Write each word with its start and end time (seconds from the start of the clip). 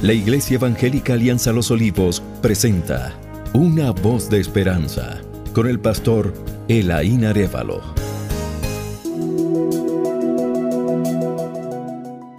La 0.00 0.12
Iglesia 0.12 0.54
Evangélica 0.54 1.14
Alianza 1.14 1.50
Los 1.50 1.72
Olivos 1.72 2.22
presenta 2.40 3.18
Una 3.52 3.90
voz 3.90 4.30
de 4.30 4.38
esperanza 4.38 5.20
con 5.52 5.66
el 5.66 5.80
pastor 5.80 6.32
Elaín 6.68 7.24
Arevalo. 7.24 7.80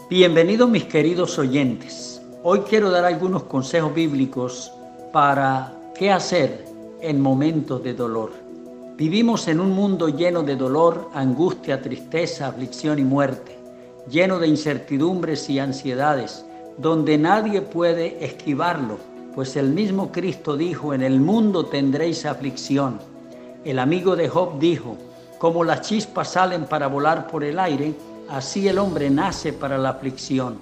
Bienvenidos 0.09 0.69
mis 0.69 0.85
queridos 0.85 1.37
oyentes. 1.37 2.21
Hoy 2.43 2.61
quiero 2.61 2.91
dar 2.91 3.03
algunos 3.03 3.43
consejos 3.43 3.93
bíblicos 3.93 4.71
para 5.11 5.73
qué 5.95 6.11
hacer 6.11 6.63
en 7.01 7.19
momentos 7.19 7.83
de 7.83 7.93
dolor. 7.93 8.31
Vivimos 8.95 9.49
en 9.49 9.59
un 9.59 9.71
mundo 9.71 10.07
lleno 10.07 10.43
de 10.43 10.55
dolor, 10.55 11.09
angustia, 11.13 11.81
tristeza, 11.81 12.47
aflicción 12.47 12.99
y 12.99 13.03
muerte, 13.03 13.57
lleno 14.09 14.39
de 14.39 14.47
incertidumbres 14.47 15.49
y 15.49 15.59
ansiedades 15.59 16.45
donde 16.79 17.17
nadie 17.17 17.61
puede 17.61 18.23
esquivarlo, 18.23 18.97
pues 19.35 19.57
el 19.57 19.73
mismo 19.73 20.13
Cristo 20.13 20.55
dijo, 20.55 20.93
en 20.93 21.01
el 21.01 21.19
mundo 21.19 21.65
tendréis 21.65 22.25
aflicción. 22.25 22.99
El 23.65 23.79
amigo 23.79 24.15
de 24.15 24.29
Job 24.29 24.59
dijo, 24.59 24.95
como 25.39 25.65
las 25.65 25.81
chispas 25.81 26.31
salen 26.31 26.65
para 26.65 26.87
volar 26.87 27.27
por 27.27 27.43
el 27.43 27.59
aire, 27.59 27.93
así 28.29 28.69
el 28.69 28.77
hombre 28.77 29.09
nace 29.09 29.51
para 29.51 29.77
la 29.77 29.89
aflicción. 29.89 30.57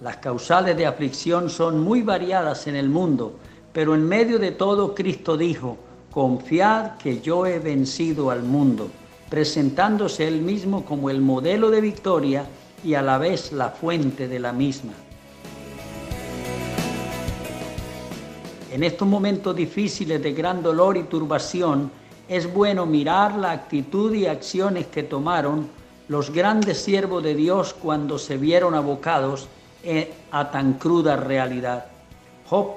Las 0.00 0.18
causales 0.18 0.76
de 0.76 0.86
aflicción 0.86 1.50
son 1.50 1.80
muy 1.80 2.02
variadas 2.02 2.68
en 2.68 2.76
el 2.76 2.88
mundo, 2.88 3.32
pero 3.72 3.96
en 3.96 4.06
medio 4.06 4.38
de 4.38 4.52
todo 4.52 4.94
Cristo 4.94 5.36
dijo, 5.36 5.76
confiad 6.12 6.98
que 6.98 7.20
yo 7.20 7.46
he 7.46 7.58
vencido 7.58 8.30
al 8.30 8.44
mundo, 8.44 8.88
presentándose 9.28 10.28
él 10.28 10.40
mismo 10.40 10.84
como 10.84 11.10
el 11.10 11.20
modelo 11.20 11.70
de 11.70 11.80
victoria 11.80 12.46
y 12.84 12.94
a 12.94 13.02
la 13.02 13.18
vez 13.18 13.50
la 13.50 13.70
fuente 13.70 14.28
de 14.28 14.38
la 14.38 14.52
misma. 14.52 14.92
En 18.70 18.84
estos 18.84 19.08
momentos 19.08 19.56
difíciles 19.56 20.22
de 20.22 20.32
gran 20.32 20.62
dolor 20.62 20.98
y 20.98 21.04
turbación, 21.04 21.90
es 22.28 22.52
bueno 22.52 22.84
mirar 22.84 23.34
la 23.36 23.52
actitud 23.52 24.12
y 24.12 24.26
acciones 24.26 24.88
que 24.88 25.02
tomaron 25.02 25.68
los 26.08 26.30
grandes 26.30 26.78
siervos 26.78 27.22
de 27.22 27.34
Dios 27.34 27.74
cuando 27.74 28.18
se 28.18 28.36
vieron 28.36 28.74
abocados 28.74 29.48
eh, 29.82 30.12
a 30.30 30.50
tan 30.50 30.74
cruda 30.74 31.16
realidad. 31.16 31.86
Job, 32.48 32.72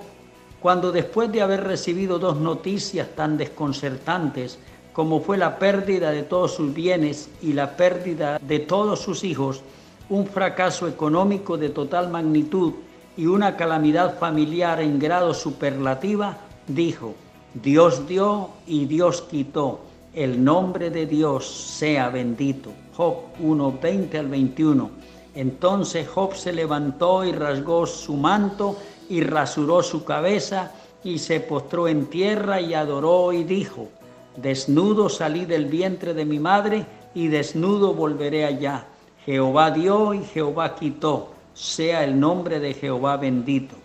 cuando 0.61 0.93
después 0.93 1.29
de 1.31 1.41
haber 1.41 1.66
recibido 1.66 2.19
dos 2.19 2.38
noticias 2.38 3.09
tan 3.13 3.38
desconcertantes 3.38 4.59
como 4.94 5.19
fue 5.19 5.38
la 5.38 5.57
pérdida 5.57 6.11
de 6.11 6.23
todos 6.23 6.53
sus 6.55 6.73
bienes 6.73 7.29
y 7.41 7.53
la 7.53 7.75
pérdida 7.75 8.39
de 8.39 8.59
todos 8.59 8.99
sus 9.01 9.23
hijos, 9.23 9.61
un 10.09 10.27
fracaso 10.27 10.88
económico 10.88 11.57
de 11.57 11.69
total 11.69 12.09
magnitud 12.09 12.73
y 13.22 13.27
una 13.27 13.55
calamidad 13.55 14.17
familiar 14.17 14.81
en 14.81 14.97
grado 14.97 15.36
superlativa, 15.36 16.38
dijo, 16.66 17.14
Dios 17.53 18.08
dio 18.08 18.50
y 18.66 18.86
Dios 18.86 19.22
quitó, 19.30 19.81
el 20.16 20.44
nombre 20.44 20.89
de 20.89 21.05
Dios 21.05 21.47
sea 21.47 22.09
bendito. 22.09 22.72
Job 22.97 23.17
1, 23.39 23.78
20 23.80 24.17
al 24.17 24.28
21. 24.28 24.89
Entonces 25.36 26.08
Job 26.08 26.33
se 26.33 26.52
levantó 26.52 27.23
y 27.23 27.31
rasgó 27.31 27.86
su 27.86 28.16
manto 28.16 28.75
y 29.08 29.22
rasuró 29.22 29.83
su 29.83 30.03
cabeza 30.03 30.72
y 31.03 31.19
se 31.19 31.41
postró 31.41 31.88
en 31.88 32.08
tierra 32.08 32.59
y 32.59 32.73
adoró 32.73 33.33
y 33.33 33.44
dijo, 33.44 33.89
Desnudo 34.35 35.09
salí 35.09 35.45
del 35.45 35.66
vientre 35.66 36.16
de 36.16 36.25
mi 36.25 36.39
madre 36.39 36.88
y 37.13 37.28
desnudo 37.28 37.94
volveré 37.94 38.45
allá. 38.45 38.88
Jehová 39.28 39.69
dio 39.69 40.16
y 40.16 40.23
Jehová 40.23 40.73
quitó 40.73 41.39
sea 41.53 42.03
el 42.03 42.19
nombre 42.19 42.59
de 42.59 42.73
Jehová 42.73 43.17
bendito. 43.17 43.75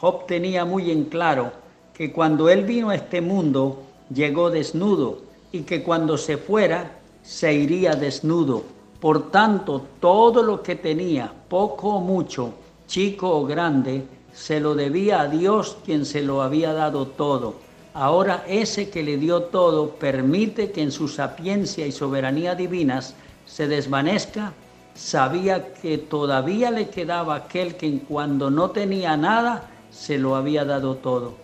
Job 0.00 0.26
tenía 0.26 0.64
muy 0.64 0.90
en 0.90 1.04
claro 1.04 1.52
que 1.94 2.12
cuando 2.12 2.48
él 2.48 2.64
vino 2.64 2.90
a 2.90 2.94
este 2.94 3.20
mundo 3.20 3.82
llegó 4.12 4.50
desnudo 4.50 5.20
y 5.52 5.60
que 5.60 5.82
cuando 5.82 6.16
se 6.18 6.36
fuera 6.36 6.98
se 7.22 7.52
iría 7.52 7.94
desnudo. 7.94 8.64
Por 9.00 9.30
tanto, 9.30 9.86
todo 10.00 10.42
lo 10.42 10.62
que 10.62 10.76
tenía, 10.76 11.32
poco 11.48 11.96
o 11.96 12.00
mucho, 12.00 12.54
chico 12.86 13.30
o 13.30 13.44
grande, 13.44 14.04
se 14.32 14.60
lo 14.60 14.74
debía 14.74 15.20
a 15.20 15.28
Dios 15.28 15.76
quien 15.84 16.04
se 16.04 16.22
lo 16.22 16.42
había 16.42 16.72
dado 16.72 17.06
todo. 17.06 17.54
Ahora 17.94 18.44
ese 18.48 18.88
que 18.88 19.02
le 19.02 19.18
dio 19.18 19.42
todo 19.44 19.90
permite 19.90 20.72
que 20.72 20.82
en 20.82 20.92
su 20.92 21.08
sapiencia 21.08 21.86
y 21.86 21.92
soberanía 21.92 22.54
divinas 22.54 23.14
se 23.44 23.68
desvanezca 23.68 24.54
sabía 24.94 25.72
que 25.74 25.98
todavía 25.98 26.70
le 26.70 26.88
quedaba 26.88 27.36
aquel 27.36 27.76
que 27.76 28.00
cuando 28.00 28.50
no 28.50 28.70
tenía 28.70 29.16
nada 29.16 29.70
se 29.90 30.18
lo 30.18 30.36
había 30.36 30.64
dado 30.64 30.96
todo. 30.96 31.34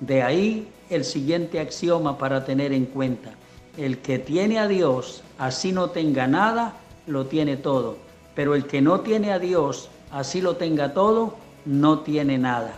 De 0.00 0.22
ahí 0.22 0.68
el 0.90 1.04
siguiente 1.04 1.60
axioma 1.60 2.18
para 2.18 2.44
tener 2.44 2.72
en 2.72 2.86
cuenta. 2.86 3.30
El 3.76 3.98
que 3.98 4.18
tiene 4.18 4.58
a 4.58 4.68
Dios, 4.68 5.22
así 5.38 5.72
no 5.72 5.90
tenga 5.90 6.26
nada, 6.26 6.74
lo 7.06 7.26
tiene 7.26 7.56
todo. 7.56 7.96
Pero 8.34 8.54
el 8.54 8.66
que 8.66 8.80
no 8.80 9.00
tiene 9.00 9.32
a 9.32 9.38
Dios, 9.38 9.88
así 10.10 10.40
lo 10.40 10.56
tenga 10.56 10.92
todo, 10.92 11.36
no 11.64 12.00
tiene 12.00 12.38
nada. 12.38 12.74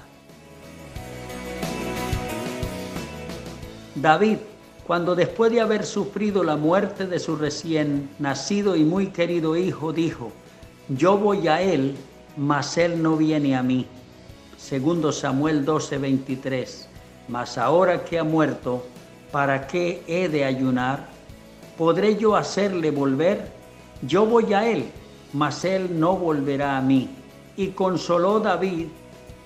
David 3.95 4.39
cuando 4.87 5.17
después 5.17 5.51
de 5.51 5.61
haber 5.61 5.85
sufrido 5.85 6.45
la 6.45 6.57
muerte 6.57 7.07
de 7.07 7.19
su 7.19 7.35
recién 7.35 8.09
nacido 8.21 8.77
y 8.77 8.85
muy 8.85 9.09
querido 9.09 9.57
hijo, 9.57 9.93
dijo, 9.93 10.31
yo 10.89 11.19
voy 11.19 11.49
a 11.49 11.61
él, 11.61 11.97
mas 12.37 12.79
él 12.79 13.03
no 13.03 13.17
viene 13.17 13.57
a 13.57 13.65
mí. 13.65 13.87
Segundo 14.57 15.11
Samuel 15.11 15.65
12, 15.65 15.99
23. 15.99 16.89
Mas 17.27 17.59
ahora 17.59 18.05
que 18.05 18.21
ha 18.21 18.25
muerto, 18.25 18.87
¿para 19.33 19.67
qué 19.67 20.05
he 20.07 20.29
de 20.29 20.45
ayunar? 20.45 21.09
¿Podré 21.77 22.17
yo 22.17 22.37
hacerle 22.37 22.93
volver? 22.93 23.51
Yo 24.03 24.25
voy 24.25 24.55
a 24.55 24.69
él, 24.69 24.85
mas 25.33 25.65
él 25.65 25.99
no 25.99 26.17
volverá 26.17 26.77
a 26.77 26.81
mí. 26.81 27.11
Y 27.57 27.69
consoló 27.69 28.39
David 28.39 28.87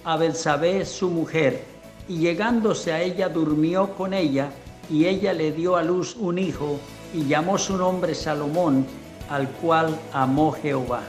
a 0.04 0.18
Belsabé 0.18 0.84
su 0.84 1.08
mujer, 1.08 1.64
y 2.08 2.18
llegándose 2.18 2.92
a 2.92 3.00
ella 3.00 3.30
durmió 3.30 3.94
con 3.94 4.12
ella, 4.12 4.50
y 4.90 5.06
ella 5.06 5.32
le 5.32 5.52
dio 5.52 5.76
a 5.76 5.82
luz 5.82 6.16
un 6.16 6.38
hijo 6.38 6.78
y 7.14 7.24
llamó 7.26 7.58
su 7.58 7.76
nombre 7.76 8.14
Salomón, 8.14 8.86
al 9.28 9.48
cual 9.48 9.96
amó 10.12 10.52
Jehová. 10.52 11.02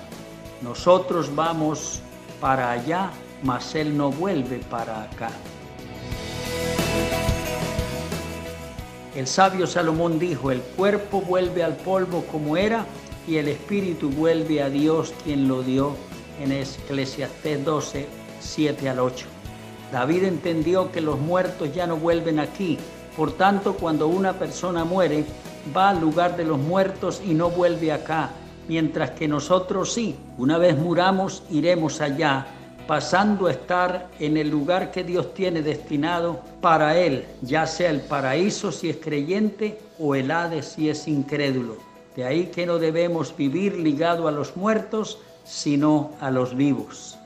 Nosotros 0.62 1.34
vamos 1.36 2.02
para 2.40 2.72
allá, 2.72 3.12
mas 3.44 3.74
él 3.76 3.98
no 3.98 4.12
vuelve 4.12 4.60
para 4.70 5.04
acá. 5.04 5.32
El 9.16 9.28
sabio 9.28 9.68
Salomón 9.68 10.20
dijo, 10.20 10.52
el 10.52 10.62
cuerpo 10.62 11.22
vuelve 11.22 11.64
al 11.64 11.76
polvo 11.76 12.24
como 12.32 12.56
era 12.56 12.86
y 13.28 13.38
el 13.38 13.48
espíritu 13.50 14.10
vuelve 14.10 14.62
a 14.62 14.70
Dios 14.70 15.14
quien 15.24 15.48
lo 15.48 15.64
dio 15.64 15.96
en 16.40 16.52
Eclesiastés 16.52 17.66
12, 17.66 18.08
7 18.40 18.90
al 18.90 19.00
8. 19.00 19.26
David 19.92 20.24
entendió 20.24 20.92
que 20.92 21.02
los 21.02 21.20
muertos 21.20 21.74
ya 21.74 21.86
no 21.88 21.98
vuelven 21.98 22.40
aquí, 22.40 22.78
por 23.16 23.34
tanto, 23.34 23.74
cuando 23.74 24.08
una 24.08 24.34
persona 24.34 24.86
muere, 24.86 25.26
va 25.76 25.90
al 25.90 26.00
lugar 26.00 26.38
de 26.38 26.46
los 26.46 26.58
muertos 26.58 27.22
y 27.26 27.34
no 27.34 27.50
vuelve 27.50 27.92
acá, 27.92 28.30
mientras 28.68 29.12
que 29.12 29.28
nosotros 29.28 29.94
sí, 29.94 30.16
una 30.38 30.58
vez 30.58 30.78
muramos, 30.78 31.44
iremos 31.52 32.00
allá, 32.00 32.48
pasando 32.88 33.48
a 33.48 33.52
estar 33.52 34.10
en 34.20 34.38
el 34.38 34.50
lugar 34.50 34.92
que 34.92 35.04
Dios 35.04 35.34
tiene 35.34 35.62
destinado 35.62 36.42
para 36.62 36.98
él, 36.98 37.26
ya 37.42 37.68
sea 37.68 37.90
el 37.90 38.02
paraíso 38.02 38.72
si 38.72 38.90
es 38.90 38.98
creyente 38.98 39.80
o 40.00 40.16
el 40.16 40.32
Hades 40.32 40.66
si 40.66 40.90
es 40.90 41.08
incrédulo. 41.08 41.78
De 42.16 42.26
ahí 42.26 42.48
que 42.48 42.66
no 42.66 42.80
debemos 42.80 43.36
vivir 43.36 43.78
ligado 43.78 44.28
a 44.28 44.32
los 44.32 44.58
muertos, 44.58 45.20
sino 45.46 46.12
a 46.20 46.32
los 46.32 46.56
vivos. 46.56 47.18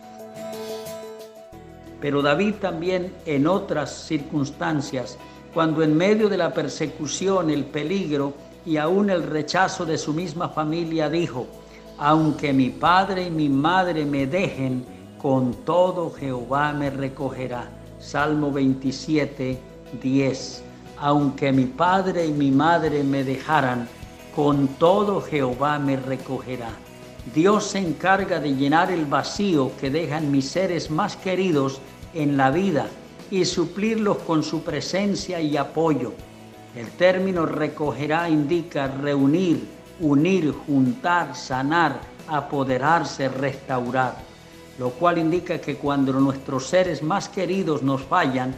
Pero 2.02 2.22
David 2.22 2.55
también 2.61 3.14
en 3.26 3.47
otras 3.47 4.05
circunstancias 4.05 5.17
cuando 5.55 5.84
en 5.84 5.96
medio 5.96 6.28
de 6.28 6.35
la 6.35 6.53
persecución, 6.53 7.49
el 7.49 7.63
peligro 7.63 8.34
y 8.66 8.75
aún 8.75 9.09
el 9.09 9.23
rechazo 9.23 9.85
de 9.85 9.97
su 9.97 10.13
misma 10.13 10.49
familia 10.49 11.09
dijo, 11.09 11.47
aunque 11.97 12.52
mi 12.52 12.72
padre 12.72 13.28
y 13.28 13.31
mi 13.31 13.47
madre 13.47 14.05
me 14.05 14.28
dejen, 14.28 14.85
con 15.17 15.53
todo 15.63 16.11
Jehová 16.11 16.73
me 16.73 16.90
recogerá. 16.90 17.69
Salmo 17.99 18.52
27, 18.52 19.57
10. 20.03 20.63
Aunque 20.97 21.53
mi 21.53 21.67
padre 21.67 22.25
y 22.25 22.34
mi 22.34 22.52
madre 22.52 23.02
me 23.02 23.23
dejaran, 23.23 23.87
con 24.35 24.67
todo 24.67 25.22
Jehová 25.22 25.79
me 25.79 25.96
recogerá. 25.96 26.72
Dios 27.34 27.63
se 27.63 27.79
encarga 27.79 28.41
de 28.41 28.53
llenar 28.55 28.91
el 28.91 29.05
vacío 29.05 29.72
que 29.79 29.90
dejan 29.90 30.31
mis 30.31 30.49
seres 30.49 30.91
más 30.91 31.16
queridos 31.16 31.79
en 32.13 32.35
la 32.35 32.52
vida 32.52 32.87
y 33.32 33.46
suplirlos 33.46 34.18
con 34.20 34.44
su 34.44 34.64
presencia 34.64 35.40
y 35.42 35.58
apoyo. 35.58 36.14
El 36.76 36.90
término 36.92 37.46
recogerá 37.46 38.30
indica 38.30 38.88
reunir, 38.88 39.66
unir, 40.00 40.54
juntar, 40.66 41.36
sanar, 41.36 42.00
apoderarse, 42.28 43.30
restaurar. 43.30 44.16
lo 44.78 44.90
cual 44.90 45.18
indica 45.18 45.60
que 45.62 45.78
cuando 45.78 46.12
nuestros 46.12 46.68
seres 46.68 47.02
más 47.02 47.30
queridos 47.30 47.82
nos 47.82 48.02
fallan, 48.02 48.54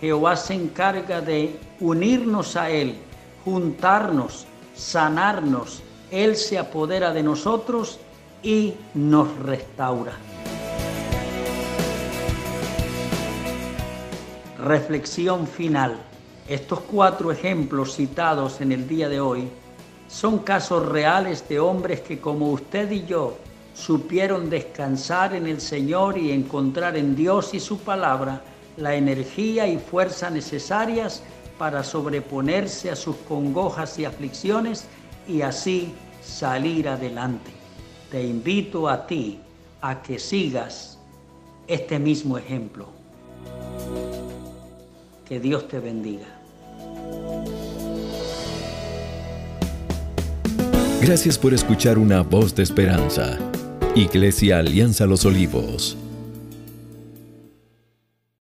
Jehová 0.00 0.34
se 0.36 0.54
encarga 0.54 1.20
de 1.20 1.58
unirnos 1.80 2.56
a 2.56 2.70
Él, 2.70 2.96
juntarnos, 3.44 4.46
sanarnos. 4.74 5.82
Él 6.10 6.36
se 6.36 6.58
apodera 6.58 7.12
de 7.12 7.22
nosotros 7.22 7.98
y 8.42 8.74
nos 8.94 9.36
restaura. 9.40 10.12
Reflexión 14.58 15.46
final. 15.46 15.96
Estos 16.48 16.80
cuatro 16.80 17.30
ejemplos 17.30 17.94
citados 17.94 18.60
en 18.60 18.72
el 18.72 18.88
día 18.88 19.08
de 19.08 19.20
hoy 19.20 19.48
son 20.08 20.40
casos 20.40 20.88
reales 20.88 21.48
de 21.48 21.60
hombres 21.60 22.00
que 22.00 22.18
como 22.18 22.50
usted 22.50 22.90
y 22.90 23.04
yo 23.04 23.36
supieron 23.72 24.50
descansar 24.50 25.32
en 25.32 25.46
el 25.46 25.60
Señor 25.60 26.18
y 26.18 26.32
encontrar 26.32 26.96
en 26.96 27.14
Dios 27.14 27.54
y 27.54 27.60
su 27.60 27.78
palabra 27.78 28.42
la 28.76 28.96
energía 28.96 29.68
y 29.68 29.78
fuerza 29.78 30.28
necesarias 30.28 31.22
para 31.56 31.84
sobreponerse 31.84 32.90
a 32.90 32.96
sus 32.96 33.14
congojas 33.28 33.96
y 34.00 34.06
aflicciones 34.06 34.86
y 35.28 35.42
así 35.42 35.94
salir 36.20 36.88
adelante. 36.88 37.52
Te 38.10 38.24
invito 38.24 38.88
a 38.88 39.06
ti 39.06 39.38
a 39.82 40.02
que 40.02 40.18
sigas 40.18 40.98
este 41.68 42.00
mismo 42.00 42.36
ejemplo. 42.36 42.97
Que 45.28 45.38
Dios 45.38 45.68
te 45.68 45.78
bendiga. 45.78 46.26
Gracias 51.02 51.36
por 51.36 51.52
escuchar 51.52 51.98
una 51.98 52.22
voz 52.22 52.54
de 52.54 52.62
esperanza. 52.62 53.38
Iglesia 53.94 54.58
Alianza 54.58 55.04
Los 55.04 55.26
Olivos. 55.26 55.98